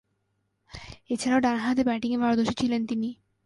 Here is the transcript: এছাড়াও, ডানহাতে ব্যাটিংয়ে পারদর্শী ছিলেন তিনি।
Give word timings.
এছাড়াও, 1.09 1.39
ডানহাতে 1.39 1.81
ব্যাটিংয়ে 1.83 2.21
পারদর্শী 2.21 2.55
ছিলেন 2.61 2.81
তিনি। 2.85 3.09